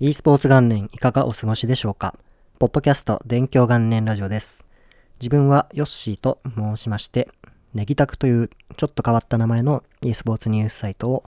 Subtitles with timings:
[0.00, 2.14] e スポーツ元年いかがお過ごしでしょうか？
[2.60, 4.64] ポッドキャスト勉強元年ラジオです。
[5.18, 7.28] 自分はヨッシーと申しまして、
[7.74, 11.24] ネギタクというちょっと変わった名前の e スポーツニュースサイトを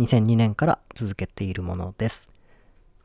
[0.00, 2.28] 2002年から続けているものです。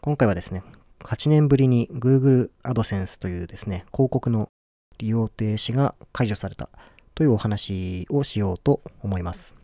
[0.02, 0.64] 今回はですね、
[1.02, 4.50] 8年ぶりに Google AdSense というですね、広告の
[4.98, 6.70] 利用停止が解除された
[7.14, 9.56] というお話をしようと思います。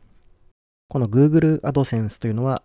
[0.89, 2.61] この Google AdSense というのは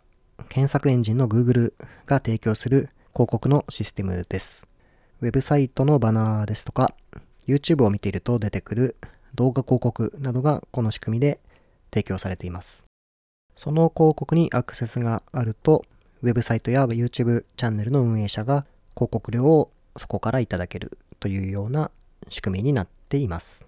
[0.49, 1.73] 検索エンジンの Google
[2.07, 4.67] が提供する広告のシステムです。
[5.21, 6.95] ウェブサイトのバナーですとか、
[7.47, 8.97] YouTube を見ていると出てくる
[9.35, 11.41] 動画広告などがこの仕組みで
[11.93, 12.85] 提供されています。
[13.57, 15.85] その広告にアクセスがあると、
[16.23, 21.91] ウェブサイトや YouTube チャンネルの運営者が広告料をそこからいただけるというような
[22.29, 23.67] 仕組みになっています。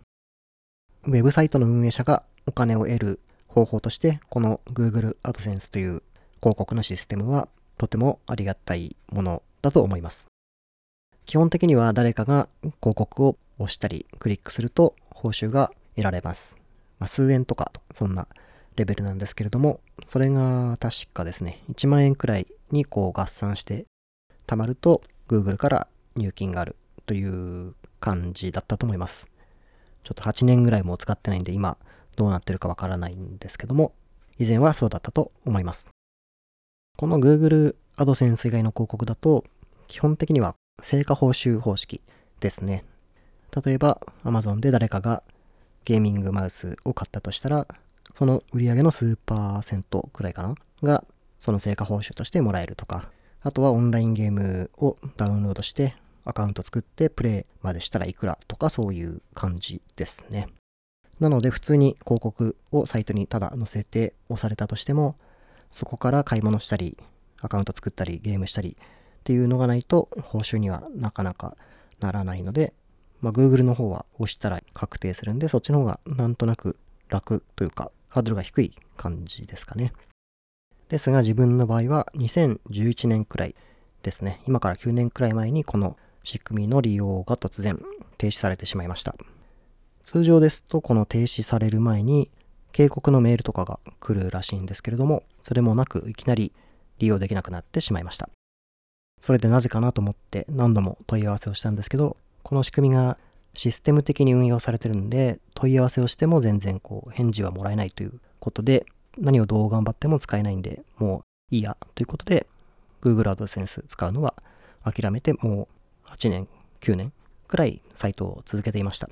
[1.05, 6.03] ウェブサイトの運営者がお金を得る方法として、この Google AdSense という
[6.41, 10.29] 広告のシステムはとてもありがたいものだと思います。
[11.25, 16.57] 基本的には誰かが広告を押したりクリックすると報酬が得られます。
[16.99, 18.29] まあ、数円とかそんな
[18.77, 23.87] レベルなんですけれども、それが確かですね、1万円くらいにこう合算して
[24.47, 29.29] 貯まると Google から入金があるという感じだったと思います。
[30.05, 31.77] ちょっと8年ぐらいも使ってないんで今
[32.15, 33.93] どうなってるかわからないんですけども、
[34.39, 35.89] 以前はそうだったと思います。
[36.97, 39.45] この Google AdSense 以外の広告だと、
[39.87, 42.01] 基本的には成果報酬方式
[42.41, 42.85] ですね。
[43.65, 45.23] 例えば Amazon で誰かが
[45.85, 47.67] ゲーミングマウスを買ったとしたら、
[48.15, 50.55] その売り上げの数パーセントくらいかな？
[50.83, 51.05] が、
[51.39, 53.11] その成果報酬としてもらえるとか、
[53.43, 60.49] あとはオンラインゲームをダウンロードしてアカウント作ってプレイまでしたらいくらとかそういう感じですね。
[61.21, 65.17] なので普通に広告をサイトにただ載せて押されたとしても、
[65.71, 66.97] そこから買い物したり、
[67.41, 71.57] アカウント作ったり、ゲームしたりっていうのがないと報酬にはなかなか
[72.01, 72.73] ならないので、
[73.21, 76.77] まあ、Google の方は押したら確定するんで、そっちの方がなんとなく
[77.09, 79.93] 楽というか、ハードルが低い感じですかね。
[80.89, 83.55] ですが自分の場合は2011年くらい
[84.03, 84.41] ですね。
[84.47, 87.81] 今から9年くらい前にこの仕組みの利用が突然
[88.19, 89.17] 停止されてしまいました。
[90.05, 92.31] 通常ですとこの停止される前に
[92.77, 96.53] 警告のメールとかが来るらしいんですけれども、それもなくいきなり
[96.99, 98.29] 利用できなくなってしまいました。
[99.23, 103.17] それでなぜかなと思って何度も問い合わせをしたんですけど、この仕組みが
[103.55, 108.85] システム的に運用されてるんで、問い合わせをしても全然こう返事はもらえないということで、
[109.17, 111.21] 何をどう頑張っても使えないんで、も
[111.51, 112.47] ういいやということで、
[113.01, 114.35] Google AdSense 使うのは
[114.85, 115.67] 諦めても
[116.05, 116.47] う8年、
[116.83, 117.15] 9年
[117.49, 119.09] くらいサイトを続けていました。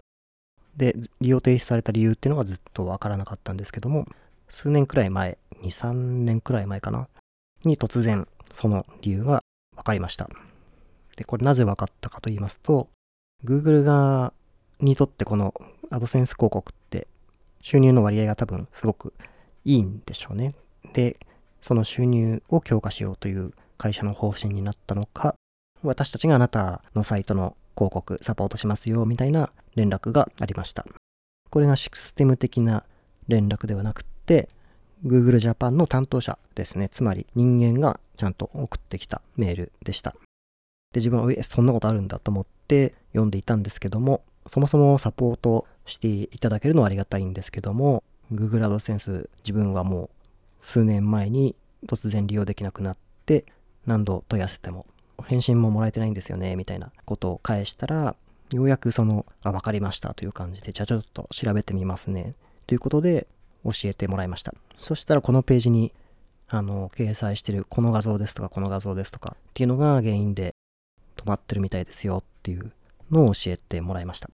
[0.76, 4.06] で、利用停止された理由っていうのがずっとわからなかったんですけども、
[4.48, 7.08] 数年くらい前、2、3年くらい前かな、
[7.64, 9.42] に突然その理由が
[9.76, 10.28] 分かりました。
[11.16, 12.88] で、これなぜ分かったかと言いますと、
[13.44, 14.32] Google が、
[14.80, 15.54] にとってこの
[15.90, 17.06] AdSense 広告って
[17.60, 19.14] 収入の割合が多分すごく
[19.64, 20.54] いいんでしょうね。
[20.92, 21.18] で、
[21.62, 25.36] その収入を強化しようという会社の方針になったのか、
[25.82, 30.86] 私たちがあなたのサイトの広告サポートしますよみたいな連絡がありました。
[31.50, 32.84] これがシステム的な
[33.28, 34.48] 連絡ではなくって、
[35.04, 36.88] Google Japan の担当者ですね。
[36.88, 40.14] つまり人間がちゃんと送ってきたメールでした。
[40.92, 48.02] で、自分は、そんなことあるんだと思って読んでいたんですけども、そもそもサポートしていただけるのはありがたいんですけども、
[48.32, 50.10] Google AdSense 自分はもう
[50.66, 51.54] 数年前に
[51.86, 52.96] 突然利用できなくなっ
[53.26, 53.44] て
[53.86, 54.86] 何度問い合わせても
[55.22, 58.16] 返信ももらえてないんですよねみたいなことを返したら
[58.52, 62.34] ようやくその、あ、わかりましたという感じで、じゃあちょっと調べてみますね。
[62.66, 63.26] ということで、
[63.64, 64.54] 教えてもらいました。
[64.78, 65.92] そしたらこのページに、
[66.48, 70.54] あの、掲載してるこの画像ですとか、この画像ですとかっていうのが原因で
[71.16, 72.72] 止まってるみたいですよっていう
[73.10, 74.28] のを教えてもらいました。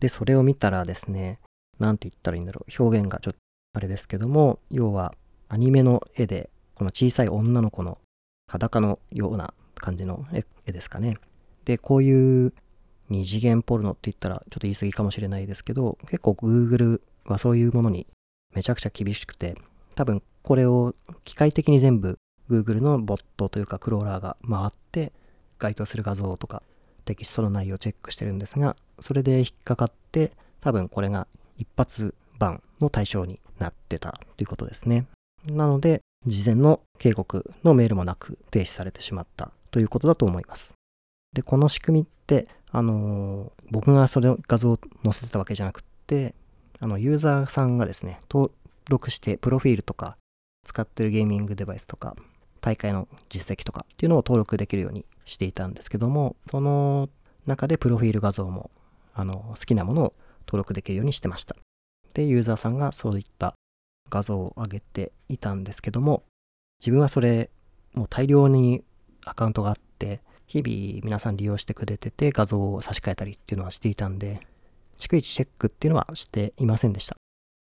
[0.00, 1.38] で、それを見たらですね、
[1.78, 2.82] なんて言ったらいいんだろう。
[2.82, 3.38] 表現がちょっと
[3.74, 5.14] あれですけども、要は
[5.48, 7.98] アニメの絵で、この小さい女の子の
[8.48, 11.16] 裸のような感じの絵ですかね。
[11.64, 12.52] で、こういう
[13.08, 18.06] 二次元ポルノって言ったらちょっと言い過ぎかもしれないですけど、結構 Google はそういうものに
[18.54, 19.56] めちゃくちゃ厳しくて、
[19.94, 22.18] 多分これを機械的に全部
[22.50, 25.12] Google のボットというかクローラーが回って
[25.58, 26.62] 該当する画像とか
[27.04, 31.26] テキストの内容をチェックしてるんですが、それで引っかかって多分これが
[31.58, 35.06] 一発版の対象になってたということですね。
[35.44, 40.72] なので、事前の警告のメールもなく停止されてしまったということだと思います。
[41.34, 46.34] で、この仕組みって、あのー、僕がそれ画像を載せてたわけじゃなくって、
[46.80, 48.50] あの、ユーザーさんがですね、登
[48.88, 50.16] 録して、プロフィールとか、
[50.64, 52.16] 使ってるゲーミングデバイスとか、
[52.62, 57.10] 大会の実績とかっていうのを登録できるようにしていたんですけども、その
[57.44, 58.70] 中でプロフィール画像も、
[59.12, 60.14] あの、好きなものを
[60.46, 61.54] 登録できるようにしてました。
[62.14, 63.52] で、ユーザーさんがそういった
[64.08, 66.22] 画像を上げていたんですけども、
[66.80, 67.50] 自分はそれ、
[67.92, 68.82] もう大量に
[69.26, 74.40] アカウントがあって、日々皆さん利用してくれてて画像を差し替えたりっていうのはしていたんで、
[74.98, 77.16] 逐一チェックっていうのはしていませんでした。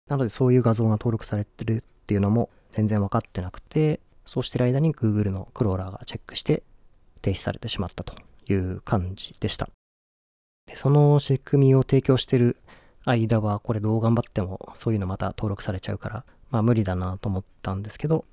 [0.09, 6.63] なのでそういう画像が登録されてるっていうのも全然分かってなくて、そうしてる間に Google のクローラーがチェックして
[7.23, 8.15] 停止されてしまったと
[8.49, 9.69] いう感じでした。
[10.67, 12.57] でその仕組みを提供してる
[13.05, 18.25] 間はこれどう頑張ってもそういうのまた登録されちゃうから、まあ無理だなと思ったんですけど、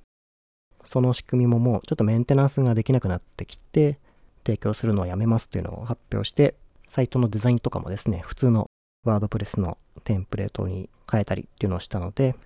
[0.84, 3.98] その仕組みももうちょっとメンテナンスができなくなってきて、
[4.44, 6.54] 提供するのをやめますというのを発表して、
[6.88, 8.70] サイトのデザインとかもですね、普通の
[9.04, 12.36] ワードプレスのテンプレートに変えたりっていうのをしたので、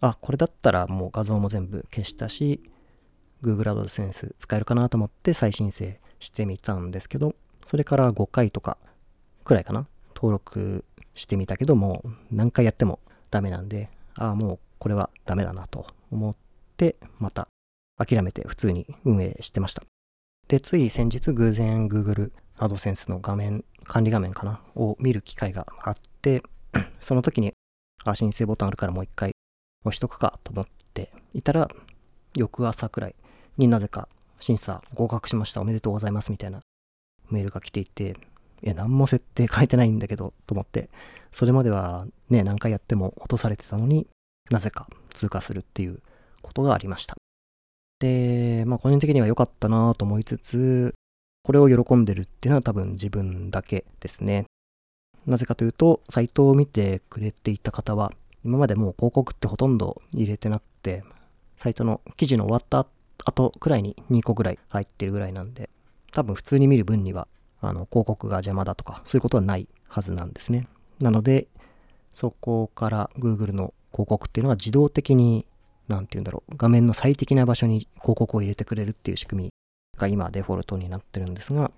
[0.00, 2.60] あ、これだったらもう画像も全部消したし、
[3.42, 8.78] Google AdSense 使えるかなと思って再申請してみたんですけど、それから5回とか
[9.44, 13.00] くらいかな、登録してみたけども、何回やっても
[13.30, 16.36] ダメなんで、ああ、もうこれはダメだなと思っ、
[17.18, 17.48] また
[17.98, 19.82] 諦めて普通に運営してました。
[20.48, 26.42] で、つい先日偶然 Google AdSense の画面、管理画面かなを見る機会があって、
[27.00, 27.52] その時に、
[28.04, 29.32] あ、申請ボタンあるからもう一回
[29.84, 31.68] 押しとくかと思っていたら、
[32.34, 33.14] 翌朝くらい
[33.56, 34.08] になぜか
[34.40, 36.60] 審査合格しましたおめでとうございますみたいな
[37.30, 38.16] メールが来ていて、
[38.62, 40.90] いや、何も設定変えてないんだけど、と思って、
[41.32, 44.06] それまではね、何回やっても落とされてたのに
[44.50, 46.00] なぜか通過するっていう
[46.46, 47.16] ことがありました。
[47.98, 50.94] で、まあ個人的には良かったなと思いつつ、
[51.42, 54.46] これを喜んでるっていうのは多分自分だけですね。
[55.26, 58.12] なぜかというと、サイトを見てくれていた方は、
[58.44, 61.04] 今までもう広告ってほとんど入れてなくて、
[61.58, 62.86] サイトの記事の終わった
[63.24, 65.68] 後くらいに2個ぐらい入ってるぐらいなんで、
[66.12, 67.26] 多分普通に見る分には、
[67.60, 70.68] あの、広告が邪魔だとか、そういうことはないはずなんですね。
[71.00, 71.48] なので、
[72.14, 75.46] そこから Google の広告っていうのは自動的に、
[75.88, 79.50] なんて言うんだろう、画面の最適な場所に広告を入れてくれるっていう仕組み
[79.98, 81.70] が今デフォルトになってるんですが、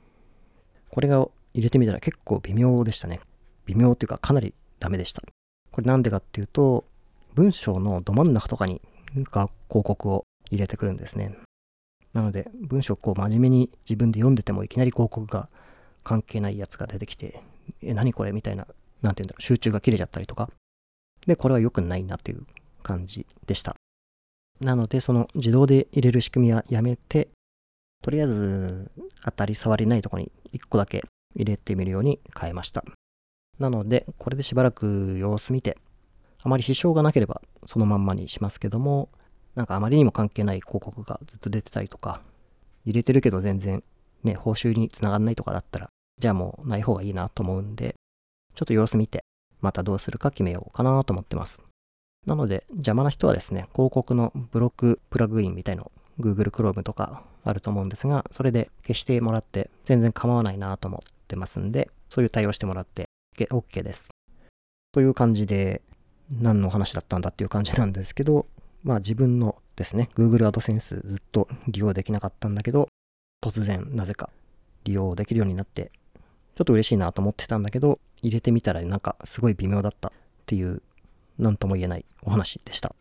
[0.90, 3.20] これが入れてみたら結構微妙でしたね。
[3.66, 5.22] 微妙っていうかかなりダメでした。
[5.70, 6.84] これなんでかっていうと、
[7.34, 8.80] 文章のど真ん中とかに
[9.30, 11.36] が広告を入れてくるんですね。
[12.14, 15.50] なので、文章をこう真面目に自分で読んでてもいきなり広告が
[16.02, 17.42] 関係ないやつが出てきて、
[17.82, 18.32] え、何これ？
[18.32, 18.66] みたいな、
[19.02, 20.50] なんて言うんだろう、集中が切れちゃったりとか。
[21.26, 22.46] で、これは良くないなという
[22.82, 23.76] 感じでした。
[24.60, 27.28] なので、その自動で入れる仕組みはやめて、
[28.02, 28.90] とりあえず
[29.24, 32.84] 当たり障りないとこに1個だけ入れてみるように変えました。
[33.58, 35.78] なので、これでしばらく様子見て、
[36.42, 39.08] あまり支障がなければそのまんまにしますけども、
[39.54, 42.22] なんかあまりにも関係ない広告がずっと出てたりとか、
[42.84, 43.82] 入れてるけど全然
[44.24, 45.88] ね、報酬につながんないとかだったら、
[46.20, 47.94] じゃあもうない方がいいなと思うんで、
[48.54, 49.24] ちょっと様子見て、
[49.60, 51.60] またどうするか決めようかなと思ってます。
[52.26, 64.10] なので、邪魔な人はですね、広告のブロックプラグインみたいの Google Chrome とかあると思うんですが、それで消してもらって全然構わないなと思ってますんで、そういう対応してもらって OK です。
[64.92, 65.82] という感じで、
[66.30, 68.46] 何の話だったんだっていう感じなんですけど、
[68.82, 72.88] まあ自分のですね、Google AdSense ずっと利用できなかったんだけど、
[73.42, 74.30] 突然なぜか
[74.84, 75.92] 利用できるようになって、
[76.56, 80.12] ちょっと嬉しいなと思ってたんだけど、入れてみたらなんかすごい微妙だったっ
[80.46, 80.82] ていう、
[81.38, 82.94] 何とも言えないお話でした。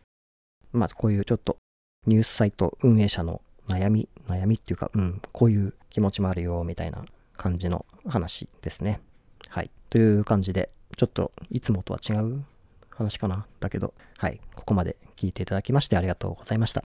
[0.72, 1.58] まあこういうちょっと
[2.06, 7.04] ニュースサイト運営者の悩み、悩みっていうか、うん、こういう気持ちもあるよ、みたいな
[7.36, 9.02] 感じの話ですね。
[9.50, 9.70] はい。
[9.90, 12.44] という感じで、ちょっといつもとは違う
[12.90, 13.46] 話かな。
[13.60, 14.40] だけど、はい。
[14.56, 16.82] ここまで聞いていただきましてありがとうございました。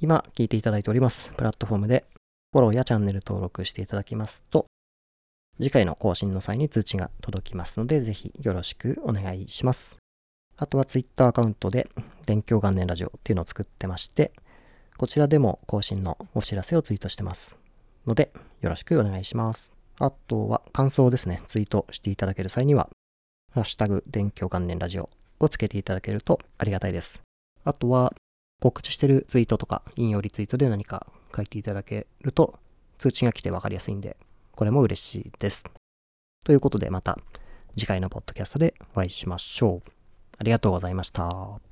[0.00, 1.30] 今聞いていただいております。
[1.36, 2.04] プラットフォームで
[2.52, 4.66] フォローやチャンネル登録していただきますと、
[5.58, 9.96] 次回の更新の際に通知が届きますので、ぜひよろしくお願いします。
[10.56, 11.88] あとは Twitter アカウントで、
[12.26, 14.32] 勉強元年ラジオっていうのを作ってまして、
[14.96, 17.58] こちらでも更新のお知らせをツイートしてます。
[18.06, 18.30] ので、
[18.60, 19.74] よろしくお願いします。
[19.98, 22.88] あとは感想ですね、ツイートしていただける際には、
[23.52, 25.08] ハッシュタグ、電気元年ラジオ
[25.40, 27.20] をつけていただけるとありがたいです。
[27.64, 28.14] あとは、
[28.60, 32.58] 告知してるツイートとか、引用リツイートで何か書いていただけると、
[32.98, 34.16] 通知が来てわかりやすいんで、
[34.52, 35.64] これも嬉しいです。
[36.44, 37.18] ということで、また
[37.76, 39.93] 次回のポッドキャストでお会いしましょう。
[40.38, 41.64] ありがとうございました。